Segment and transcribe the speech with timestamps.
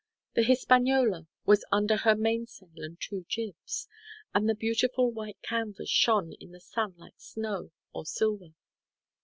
[0.33, 3.87] The Hispaniola was under her mainsail and two jibs,
[4.33, 8.55] and the beautiful white canvas shone in the sun like snow or silver.